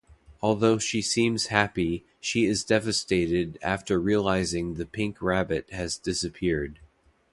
Although 0.41 0.79
she 0.79 0.99
seems 1.03 1.45
happy, 1.53 2.03
she 2.19 2.45
is 2.45 2.63
devastated 2.63 3.59
after 3.61 3.99
realizing 3.99 4.73
the 4.73 4.87
pink 4.87 5.21
rabbit 5.21 5.69
has 5.69 5.95
disappeared. 5.95 6.79